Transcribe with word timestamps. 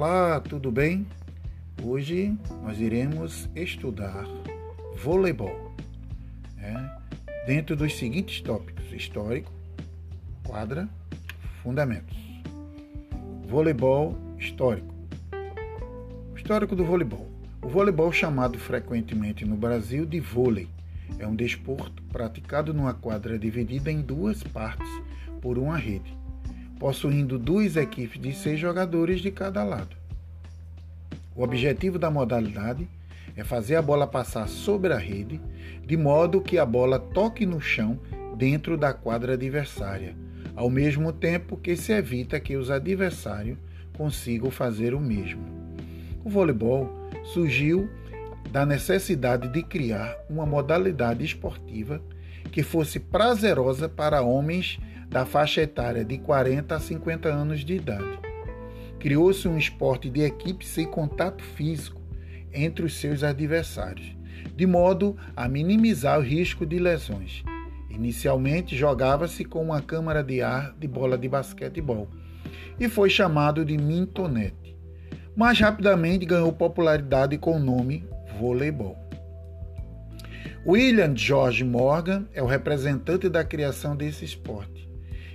Olá, 0.00 0.38
tudo 0.38 0.70
bem? 0.70 1.04
Hoje 1.82 2.32
nós 2.62 2.78
iremos 2.78 3.50
estudar 3.56 4.24
voleibol 4.94 5.74
né? 6.56 6.96
dentro 7.48 7.74
dos 7.74 7.98
seguintes 7.98 8.40
tópicos: 8.40 8.92
histórico, 8.92 9.50
quadra, 10.44 10.88
fundamentos. 11.64 12.16
Voleibol 13.48 14.16
histórico. 14.38 14.94
histórico 16.36 16.76
do 16.76 16.84
voleibol. 16.84 17.28
O 17.60 17.66
voleibol, 17.66 18.12
chamado 18.12 18.56
frequentemente 18.56 19.44
no 19.44 19.56
Brasil 19.56 20.06
de 20.06 20.20
vôlei, 20.20 20.68
é 21.18 21.26
um 21.26 21.34
desporto 21.34 22.04
praticado 22.04 22.72
numa 22.72 22.94
quadra 22.94 23.36
dividida 23.36 23.90
em 23.90 24.00
duas 24.00 24.44
partes 24.44 24.88
por 25.40 25.58
uma 25.58 25.76
rede 25.76 26.16
possuindo 26.78 27.38
duas 27.38 27.76
equipes 27.76 28.20
de 28.20 28.32
seis 28.32 28.58
jogadores 28.58 29.20
de 29.20 29.30
cada 29.30 29.64
lado. 29.64 29.96
O 31.34 31.42
objetivo 31.42 31.98
da 31.98 32.10
modalidade 32.10 32.88
é 33.36 33.44
fazer 33.44 33.76
a 33.76 33.82
bola 33.82 34.06
passar 34.06 34.48
sobre 34.48 34.92
a 34.92 34.98
rede, 34.98 35.40
de 35.86 35.96
modo 35.96 36.40
que 36.40 36.58
a 36.58 36.66
bola 36.66 36.98
toque 36.98 37.46
no 37.46 37.60
chão 37.60 37.98
dentro 38.36 38.76
da 38.76 38.92
quadra 38.92 39.34
adversária, 39.34 40.14
ao 40.56 40.68
mesmo 40.68 41.12
tempo 41.12 41.56
que 41.56 41.76
se 41.76 41.92
evita 41.92 42.40
que 42.40 42.56
os 42.56 42.70
adversários 42.70 43.58
consigam 43.96 44.50
fazer 44.50 44.94
o 44.94 45.00
mesmo. 45.00 45.42
O 46.24 46.30
voleibol 46.30 46.90
surgiu 47.32 47.88
da 48.50 48.64
necessidade 48.64 49.48
de 49.48 49.62
criar 49.62 50.16
uma 50.28 50.46
modalidade 50.46 51.24
esportiva 51.24 52.00
que 52.50 52.62
fosse 52.62 52.98
prazerosa 52.98 53.88
para 53.88 54.22
homens 54.22 54.80
da 55.08 55.24
faixa 55.24 55.62
etária 55.62 56.04
de 56.04 56.18
40 56.18 56.74
a 56.74 56.80
50 56.80 57.28
anos 57.28 57.64
de 57.64 57.74
idade. 57.74 58.18
Criou-se 58.98 59.46
um 59.48 59.56
esporte 59.56 60.10
de 60.10 60.22
equipe 60.22 60.66
sem 60.66 60.86
contato 60.86 61.42
físico 61.42 62.00
entre 62.52 62.84
os 62.84 62.94
seus 62.94 63.22
adversários, 63.22 64.16
de 64.54 64.66
modo 64.66 65.16
a 65.36 65.48
minimizar 65.48 66.18
o 66.18 66.22
risco 66.22 66.66
de 66.66 66.78
lesões. 66.78 67.44
Inicialmente 67.88 68.76
jogava-se 68.76 69.44
com 69.44 69.62
uma 69.62 69.80
câmara 69.80 70.22
de 70.22 70.42
ar 70.42 70.74
de 70.78 70.86
bola 70.86 71.16
de 71.16 71.28
basquetebol 71.28 72.08
e 72.78 72.88
foi 72.88 73.08
chamado 73.08 73.64
de 73.64 73.76
mintonete. 73.76 74.76
Mas 75.34 75.60
rapidamente 75.60 76.26
ganhou 76.26 76.52
popularidade 76.52 77.38
com 77.38 77.56
o 77.56 77.60
nome 77.60 78.04
voleibol. 78.38 78.96
William 80.66 81.16
George 81.16 81.64
Morgan 81.64 82.26
é 82.34 82.42
o 82.42 82.46
representante 82.46 83.28
da 83.28 83.44
criação 83.44 83.96
desse 83.96 84.24
esporte. 84.24 84.87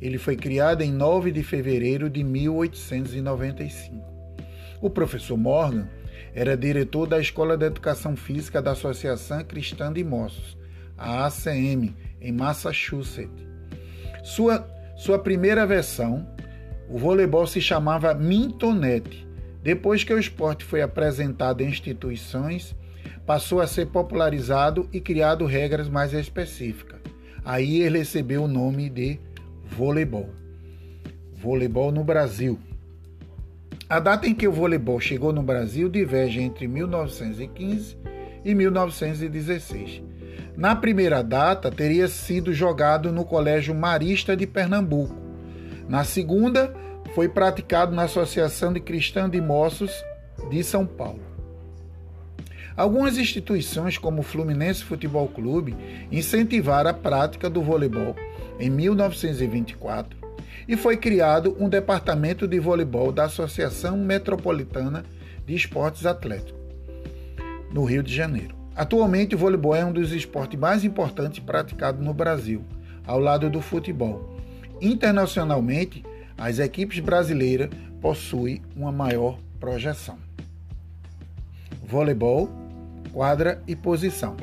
Ele 0.00 0.18
foi 0.18 0.36
criado 0.36 0.82
em 0.82 0.92
9 0.92 1.32
de 1.32 1.42
fevereiro 1.42 2.08
de 2.08 2.22
1895. 2.22 4.04
O 4.80 4.88
professor 4.88 5.36
Morgan 5.36 5.88
era 6.34 6.56
diretor 6.56 7.06
da 7.06 7.18
Escola 7.18 7.56
de 7.56 7.66
Educação 7.66 8.16
Física 8.16 8.62
da 8.62 8.72
Associação 8.72 9.42
Cristã 9.44 9.92
de 9.92 10.04
Moços, 10.04 10.56
a 10.96 11.26
ACM, 11.26 11.94
em 12.20 12.32
Massachusetts. 12.32 13.46
Sua, 14.22 14.66
sua 14.96 15.18
primeira 15.18 15.66
versão, 15.66 16.26
o 16.88 16.96
voleibol 16.96 17.46
se 17.46 17.60
chamava 17.60 18.14
Mintonete. 18.14 19.26
Depois 19.62 20.04
que 20.04 20.14
o 20.14 20.18
esporte 20.18 20.64
foi 20.64 20.80
apresentado 20.80 21.60
em 21.60 21.68
instituições, 21.68 22.74
passou 23.26 23.60
a 23.60 23.66
ser 23.66 23.86
popularizado 23.86 24.88
e 24.92 25.00
criado 25.00 25.44
regras 25.44 25.88
mais 25.88 26.14
específicas. 26.14 27.00
Aí 27.44 27.82
ele 27.82 27.98
recebeu 27.98 28.44
o 28.44 28.48
nome 28.48 28.88
de 28.88 29.18
voleibol. 29.68 30.30
Voleibol 31.34 31.92
no 31.92 32.02
Brasil. 32.02 32.58
A 33.88 34.00
data 34.00 34.26
em 34.26 34.34
que 34.34 34.48
o 34.48 34.52
voleibol 34.52 35.00
chegou 35.00 35.32
no 35.32 35.42
Brasil 35.42 35.88
diverge 35.88 36.40
entre 36.40 36.66
1915 36.66 37.96
e 38.44 38.54
1916. 38.54 40.02
Na 40.56 40.74
primeira 40.74 41.22
data, 41.22 41.70
teria 41.70 42.08
sido 42.08 42.52
jogado 42.52 43.12
no 43.12 43.24
Colégio 43.24 43.74
Marista 43.74 44.36
de 44.36 44.46
Pernambuco. 44.46 45.14
Na 45.88 46.04
segunda, 46.04 46.74
foi 47.14 47.28
praticado 47.28 47.94
na 47.94 48.02
Associação 48.02 48.72
de 48.72 48.80
Cristã 48.80 49.30
de 49.30 49.40
Moços 49.40 49.92
de 50.50 50.62
São 50.64 50.84
Paulo. 50.84 51.27
Algumas 52.78 53.18
instituições, 53.18 53.98
como 53.98 54.20
o 54.20 54.22
Fluminense 54.22 54.84
Futebol 54.84 55.26
Clube, 55.26 55.74
incentivaram 56.12 56.90
a 56.90 56.94
prática 56.94 57.50
do 57.50 57.60
voleibol 57.60 58.14
em 58.60 58.70
1924 58.70 60.16
e 60.68 60.76
foi 60.76 60.96
criado 60.96 61.56
um 61.58 61.68
departamento 61.68 62.46
de 62.46 62.60
voleibol 62.60 63.10
da 63.10 63.24
Associação 63.24 63.96
Metropolitana 63.96 65.04
de 65.44 65.56
Esportes 65.56 66.06
Atléticos, 66.06 66.54
no 67.72 67.82
Rio 67.82 68.00
de 68.00 68.14
Janeiro. 68.14 68.54
Atualmente, 68.76 69.34
o 69.34 69.38
voleibol 69.38 69.74
é 69.74 69.84
um 69.84 69.92
dos 69.92 70.12
esportes 70.12 70.56
mais 70.56 70.84
importantes 70.84 71.40
praticados 71.40 72.00
no 72.00 72.14
Brasil, 72.14 72.62
ao 73.04 73.18
lado 73.18 73.50
do 73.50 73.60
futebol. 73.60 74.38
Internacionalmente, 74.80 76.04
as 76.38 76.60
equipes 76.60 77.00
brasileiras 77.00 77.70
possuem 78.00 78.62
uma 78.76 78.92
maior 78.92 79.36
projeção. 79.58 80.16
Voleibol, 81.84 82.67
quadra 83.08 83.62
e 83.66 83.74
posição. 83.74 84.36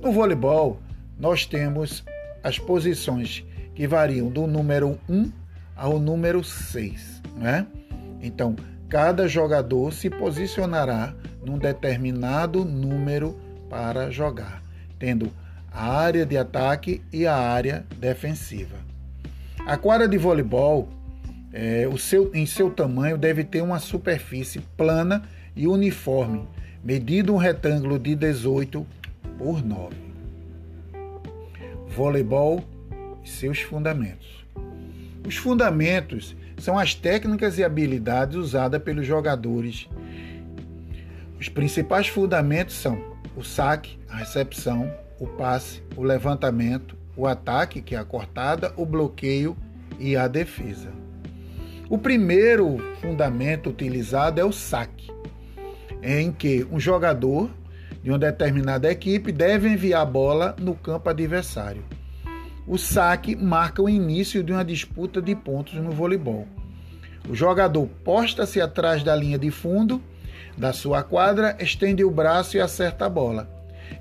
No 0.00 0.12
voleibol, 0.12 0.80
nós 1.18 1.46
temos 1.46 2.04
as 2.42 2.58
posições 2.58 3.44
que 3.74 3.86
variam 3.86 4.28
do 4.28 4.46
número 4.46 4.98
1 5.08 5.32
ao 5.76 5.98
número 5.98 6.44
6, 6.44 7.22
né? 7.36 7.66
Então, 8.20 8.54
cada 8.88 9.26
jogador 9.26 9.92
se 9.92 10.08
posicionará 10.08 11.14
num 11.44 11.58
determinado 11.58 12.64
número 12.64 13.38
para 13.68 14.10
jogar, 14.10 14.62
tendo 14.98 15.30
a 15.70 15.90
área 15.90 16.24
de 16.24 16.36
ataque 16.36 17.02
e 17.12 17.26
a 17.26 17.36
área 17.36 17.84
defensiva. 17.98 18.76
A 19.66 19.76
quadra 19.76 20.06
de 20.06 20.16
voleibol, 20.16 20.88
é, 21.52 21.88
o 21.90 21.98
seu, 21.98 22.30
em 22.34 22.46
seu 22.46 22.70
tamanho, 22.70 23.18
deve 23.18 23.42
ter 23.42 23.62
uma 23.62 23.78
superfície 23.78 24.60
plana 24.76 25.22
e 25.56 25.66
uniforme, 25.66 26.46
medido 26.84 27.32
um 27.32 27.38
retângulo 27.38 27.98
de 27.98 28.14
18 28.14 28.86
por 29.38 29.64
9 29.64 30.04
voleibol 31.88 32.62
e 33.24 33.28
seus 33.28 33.60
fundamentos. 33.60 34.44
Os 35.26 35.36
fundamentos 35.36 36.36
são 36.58 36.78
as 36.78 36.94
técnicas 36.94 37.56
e 37.56 37.64
habilidades 37.64 38.36
usadas 38.36 38.82
pelos 38.82 39.06
jogadores. 39.06 39.88
Os 41.40 41.48
principais 41.48 42.08
fundamentos 42.08 42.74
são 42.74 43.14
o 43.36 43.42
saque, 43.42 43.98
a 44.08 44.16
recepção, 44.16 44.92
o 45.20 45.26
passe, 45.26 45.82
o 45.96 46.02
levantamento, 46.02 46.96
o 47.16 47.26
ataque, 47.26 47.80
que 47.80 47.94
é 47.94 47.98
a 47.98 48.04
cortada, 48.04 48.72
o 48.76 48.84
bloqueio 48.84 49.56
e 49.98 50.16
a 50.16 50.26
defesa. 50.26 50.90
O 51.88 51.96
primeiro 51.96 52.78
fundamento 53.00 53.70
utilizado 53.70 54.40
é 54.40 54.44
o 54.44 54.52
saque, 54.52 55.13
em 56.04 56.30
que 56.30 56.66
um 56.70 56.78
jogador 56.78 57.50
de 58.02 58.10
uma 58.10 58.18
determinada 58.18 58.90
equipe 58.90 59.32
deve 59.32 59.68
enviar 59.68 60.02
a 60.02 60.04
bola 60.04 60.54
no 60.60 60.74
campo 60.74 61.08
adversário. 61.08 61.82
O 62.66 62.76
saque 62.76 63.34
marca 63.34 63.82
o 63.82 63.88
início 63.88 64.44
de 64.44 64.52
uma 64.52 64.64
disputa 64.64 65.22
de 65.22 65.34
pontos 65.34 65.74
no 65.74 65.90
voleibol. 65.90 66.46
O 67.28 67.34
jogador 67.34 67.88
posta-se 68.04 68.60
atrás 68.60 69.02
da 69.02 69.16
linha 69.16 69.38
de 69.38 69.50
fundo 69.50 70.02
da 70.56 70.72
sua 70.72 71.02
quadra, 71.02 71.56
estende 71.58 72.04
o 72.04 72.10
braço 72.10 72.56
e 72.56 72.60
acerta 72.60 73.06
a 73.06 73.08
bola, 73.08 73.48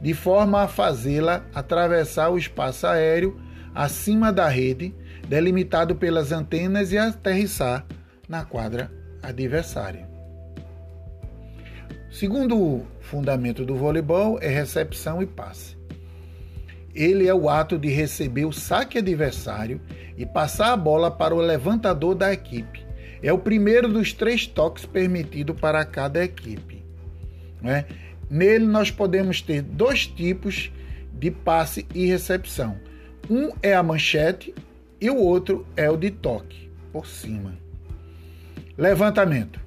de 0.01 0.13
forma 0.13 0.61
a 0.61 0.67
fazê-la 0.67 1.43
atravessar 1.53 2.29
o 2.29 2.37
espaço 2.37 2.85
aéreo 2.85 3.39
acima 3.73 4.31
da 4.31 4.47
rede, 4.47 4.93
delimitado 5.27 5.95
pelas 5.95 6.31
antenas, 6.31 6.91
e 6.91 6.97
aterrissar 6.97 7.85
na 8.29 8.45
quadra 8.45 8.91
adversária. 9.21 10.12
Segundo 12.13 12.85
fundamento 13.01 13.65
do 13.65 13.75
voleibol 13.75 14.37
é 14.39 14.47
recepção 14.47 15.19
e 15.19 15.25
passe. 15.25 15.75
Ele 16.93 17.27
é 17.27 17.33
o 17.33 17.49
ato 17.49 17.75
de 17.75 17.89
receber 17.89 18.45
o 18.45 18.53
saque 18.53 18.99
adversário 18.99 19.81
e 20.15 20.23
passar 20.23 20.73
a 20.73 20.77
bola 20.77 21.09
para 21.09 21.33
o 21.33 21.41
levantador 21.41 22.13
da 22.13 22.31
equipe. 22.31 22.85
É 23.23 23.33
o 23.33 23.39
primeiro 23.39 23.89
dos 23.89 24.13
três 24.13 24.45
toques 24.45 24.85
permitido 24.85 25.55
para 25.55 25.83
cada 25.85 26.23
equipe. 26.23 26.85
Né? 27.59 27.85
Nele 28.29 28.67
nós 28.67 28.91
podemos 28.91 29.41
ter 29.41 29.63
dois 29.63 30.05
tipos 30.05 30.71
de 31.11 31.31
passe 31.31 31.87
e 31.95 32.05
recepção. 32.05 32.77
Um 33.27 33.49
é 33.59 33.73
a 33.73 33.81
manchete 33.81 34.53
e 35.01 35.09
o 35.09 35.17
outro 35.17 35.65
é 35.75 35.89
o 35.89 35.97
de 35.97 36.11
toque 36.11 36.69
por 36.91 37.07
cima. 37.07 37.57
Levantamento. 38.77 39.62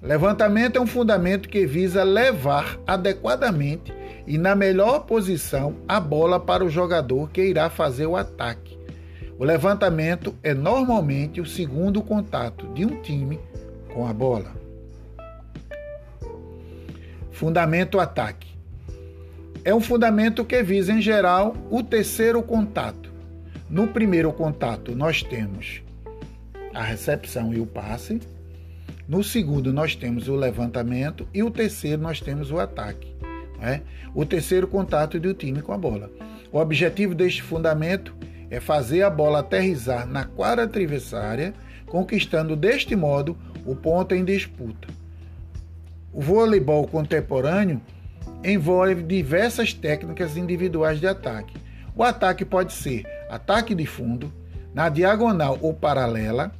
Levantamento 0.00 0.76
é 0.76 0.80
um 0.80 0.86
fundamento 0.86 1.48
que 1.48 1.66
visa 1.66 2.04
levar 2.04 2.78
adequadamente 2.86 3.92
e 4.26 4.38
na 4.38 4.54
melhor 4.54 5.00
posição 5.00 5.74
a 5.88 5.98
bola 5.98 6.38
para 6.38 6.64
o 6.64 6.70
jogador 6.70 7.30
que 7.30 7.42
irá 7.42 7.68
fazer 7.68 8.06
o 8.06 8.16
ataque. 8.16 8.78
O 9.38 9.44
levantamento 9.44 10.34
é 10.42 10.54
normalmente 10.54 11.40
o 11.40 11.46
segundo 11.46 12.00
contato 12.00 12.66
de 12.74 12.84
um 12.84 13.00
time 13.02 13.40
com 13.92 14.06
a 14.06 14.12
bola. 14.12 14.52
Fundamento 17.32 17.98
ataque. 17.98 18.48
É 19.64 19.74
um 19.74 19.80
fundamento 19.80 20.44
que 20.44 20.62
visa, 20.62 20.92
em 20.92 21.00
geral, 21.00 21.56
o 21.70 21.82
terceiro 21.82 22.42
contato. 22.42 23.12
No 23.68 23.88
primeiro 23.88 24.32
contato, 24.32 24.94
nós 24.94 25.22
temos 25.22 25.82
a 26.72 26.82
recepção 26.82 27.52
e 27.52 27.60
o 27.60 27.66
passe. 27.66 28.20
No 29.08 29.24
segundo, 29.24 29.72
nós 29.72 29.96
temos 29.96 30.28
o 30.28 30.36
levantamento. 30.36 31.26
E 31.32 31.42
o 31.42 31.50
terceiro, 31.50 32.02
nós 32.02 32.20
temos 32.20 32.50
o 32.50 32.58
ataque. 32.58 33.16
Né? 33.58 33.80
O 34.14 34.26
terceiro 34.26 34.68
contato 34.68 35.18
do 35.18 35.32
time 35.32 35.62
com 35.62 35.72
a 35.72 35.78
bola. 35.78 36.10
O 36.52 36.58
objetivo 36.58 37.14
deste 37.14 37.42
fundamento 37.42 38.14
é 38.50 38.60
fazer 38.60 39.02
a 39.02 39.08
bola 39.08 39.40
aterrizar 39.40 40.06
na 40.06 40.24
quadra 40.24 40.64
adversária, 40.64 41.54
conquistando 41.86 42.54
deste 42.54 42.94
modo 42.94 43.34
o 43.64 43.74
ponto 43.74 44.14
em 44.14 44.24
disputa. 44.24 44.88
O 46.12 46.20
voleibol 46.20 46.86
contemporâneo 46.86 47.80
envolve 48.44 49.02
diversas 49.02 49.72
técnicas 49.72 50.36
individuais 50.36 51.00
de 51.00 51.06
ataque. 51.06 51.56
O 51.96 52.02
ataque 52.02 52.44
pode 52.44 52.74
ser 52.74 53.04
ataque 53.30 53.74
de 53.74 53.86
fundo, 53.86 54.32
na 54.74 54.88
diagonal 54.90 55.58
ou 55.60 55.72
paralela, 55.72 56.52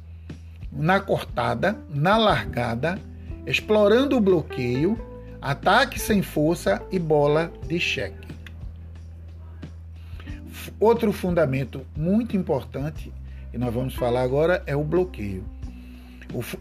na 0.71 0.99
cortada, 0.99 1.77
na 1.89 2.17
largada, 2.17 2.99
explorando 3.45 4.17
o 4.17 4.21
bloqueio, 4.21 4.99
ataque 5.41 5.99
sem 5.99 6.21
força 6.21 6.81
e 6.91 6.99
bola 6.99 7.51
de 7.67 7.79
cheque. 7.79 8.27
Outro 10.79 11.11
fundamento 11.11 11.85
muito 11.95 12.37
importante 12.37 13.11
que 13.51 13.57
nós 13.57 13.73
vamos 13.73 13.95
falar 13.95 14.21
agora 14.21 14.63
é 14.65 14.75
o 14.75 14.83
bloqueio. 14.83 15.43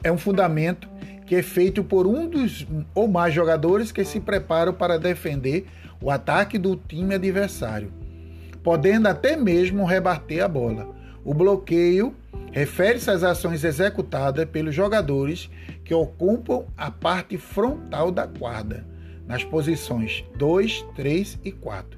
É 0.03 0.11
um 0.11 0.19
fundamento 0.19 0.89
que 1.27 1.35
é 1.35 1.43
feito 1.43 1.85
por 1.85 2.07
um 2.07 2.27
dos 2.27 2.67
ou 2.95 3.07
mais 3.07 3.35
jogadores 3.35 3.93
que 3.93 4.05
se 4.05 4.19
preparam 4.19 4.73
para 4.73 4.99
defender 4.99 5.67
o 6.01 6.11
ataque 6.11 6.57
do 6.57 6.75
time 6.75 7.15
adversário, 7.15 7.93
podendo 8.63 9.09
até 9.09 9.37
mesmo 9.37 9.85
rebater 9.85 10.43
a 10.43 10.49
bola. 10.49 10.89
O 11.25 11.35
bloqueio 11.35 12.15
refere-se 12.59 13.09
às 13.09 13.23
ações 13.23 13.63
executadas 13.63 14.45
pelos 14.47 14.75
jogadores 14.75 15.49
que 15.85 15.95
ocupam 15.95 16.65
a 16.77 16.91
parte 16.91 17.39
frontal 17.39 18.11
da 18.11 18.27
quadra, 18.27 18.85
nas 19.27 19.45
posições 19.45 20.25
2, 20.37 20.85
3 20.97 21.39
e 21.45 21.53
4, 21.53 21.97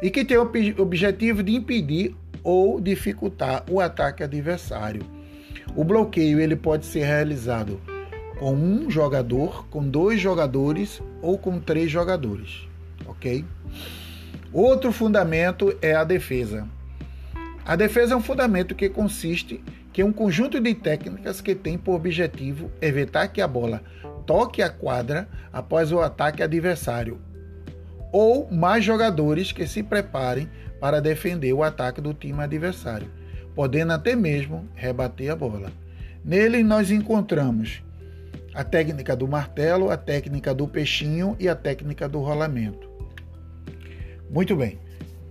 e 0.00 0.08
que 0.08 0.24
tem 0.24 0.36
o 0.36 0.50
objetivo 0.78 1.42
de 1.42 1.56
impedir 1.56 2.14
ou 2.44 2.80
dificultar 2.80 3.64
o 3.68 3.80
ataque 3.80 4.22
adversário. 4.22 5.02
O 5.74 5.82
bloqueio 5.82 6.38
ele 6.38 6.54
pode 6.54 6.86
ser 6.86 7.02
realizado 7.02 7.80
com 8.38 8.54
um 8.54 8.88
jogador, 8.88 9.66
com 9.68 9.86
dois 9.86 10.20
jogadores 10.20 11.02
ou 11.20 11.36
com 11.36 11.58
três 11.58 11.90
jogadores, 11.90 12.68
ok? 13.06 13.44
Outro 14.52 14.92
fundamento 14.92 15.76
é 15.82 15.94
a 15.94 16.04
defesa. 16.04 16.66
A 17.64 17.76
defesa 17.76 18.14
é 18.14 18.16
um 18.16 18.22
fundamento 18.22 18.74
que 18.74 18.88
consiste 18.88 19.62
que 19.92 20.02
é 20.02 20.04
um 20.04 20.12
conjunto 20.12 20.60
de 20.60 20.74
técnicas 20.74 21.40
que 21.40 21.54
tem 21.54 21.76
por 21.76 21.94
objetivo 21.94 22.70
evitar 22.80 23.28
que 23.28 23.40
a 23.40 23.48
bola 23.48 23.82
toque 24.26 24.62
a 24.62 24.70
quadra 24.70 25.28
após 25.52 25.90
o 25.92 26.00
ataque 26.00 26.42
adversário, 26.42 27.20
ou 28.12 28.50
mais 28.50 28.84
jogadores 28.84 29.52
que 29.52 29.66
se 29.66 29.82
preparem 29.82 30.48
para 30.80 31.00
defender 31.00 31.52
o 31.52 31.62
ataque 31.62 32.00
do 32.00 32.14
time 32.14 32.42
adversário, 32.42 33.10
podendo 33.54 33.92
até 33.92 34.14
mesmo 34.14 34.68
rebater 34.74 35.30
a 35.30 35.36
bola. 35.36 35.72
Nele 36.24 36.62
nós 36.62 36.90
encontramos 36.90 37.82
a 38.54 38.64
técnica 38.64 39.16
do 39.16 39.28
martelo, 39.28 39.90
a 39.90 39.96
técnica 39.96 40.54
do 40.54 40.66
peixinho 40.66 41.36
e 41.38 41.48
a 41.48 41.54
técnica 41.54 42.08
do 42.08 42.20
rolamento. 42.20 42.88
Muito 44.28 44.54
bem, 44.54 44.78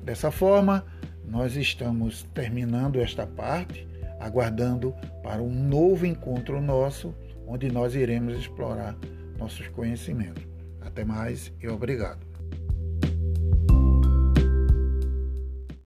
dessa 0.03 0.31
forma, 0.31 0.85
nós 1.25 1.55
estamos 1.55 2.23
terminando 2.33 2.99
esta 2.99 3.25
parte, 3.25 3.87
aguardando 4.19 4.93
para 5.23 5.41
um 5.41 5.49
novo 5.49 6.05
encontro 6.05 6.61
nosso, 6.61 7.13
onde 7.47 7.71
nós 7.71 7.95
iremos 7.95 8.37
explorar 8.37 8.95
nossos 9.37 9.67
conhecimentos. 9.69 10.43
Até 10.81 11.03
mais 11.03 11.51
e 11.61 11.67
obrigado. 11.67 12.28